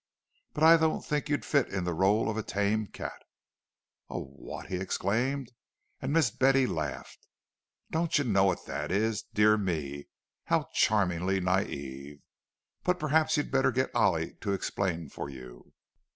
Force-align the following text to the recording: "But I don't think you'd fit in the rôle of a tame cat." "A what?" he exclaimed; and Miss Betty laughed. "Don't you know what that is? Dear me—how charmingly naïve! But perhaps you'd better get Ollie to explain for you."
"But 0.55 0.63
I 0.63 0.77
don't 0.77 1.05
think 1.05 1.29
you'd 1.29 1.45
fit 1.45 1.67
in 1.69 1.83
the 1.83 1.93
rôle 1.93 2.27
of 2.27 2.35
a 2.35 2.41
tame 2.41 2.87
cat." 2.87 3.21
"A 4.09 4.17
what?" 4.19 4.65
he 4.65 4.77
exclaimed; 4.77 5.51
and 6.01 6.11
Miss 6.11 6.31
Betty 6.31 6.65
laughed. 6.65 7.27
"Don't 7.91 8.17
you 8.17 8.23
know 8.23 8.45
what 8.45 8.65
that 8.65 8.89
is? 8.91 9.21
Dear 9.35 9.59
me—how 9.59 10.69
charmingly 10.73 11.39
naïve! 11.39 12.19
But 12.83 12.97
perhaps 12.99 13.37
you'd 13.37 13.51
better 13.51 13.71
get 13.71 13.93
Ollie 13.93 14.33
to 14.41 14.53
explain 14.53 15.07
for 15.07 15.29
you." 15.29 15.71